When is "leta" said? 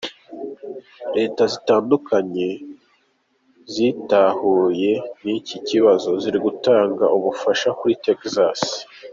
1.17-1.43